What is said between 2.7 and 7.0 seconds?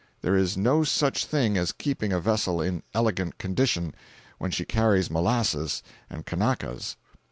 elegant condition, when she carries molasses and Kanakas.